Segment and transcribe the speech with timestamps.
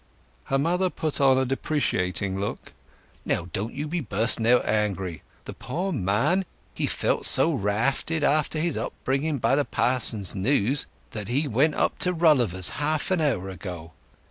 [0.45, 2.73] Her mother put on a deprecating look.
[3.23, 5.21] "Now don't you be bursting out angry!
[5.45, 11.75] The poor man—he felt so rafted after his uplifting by the pa'son's news—that he went
[11.75, 13.91] up to Rolliver's half an hour ago.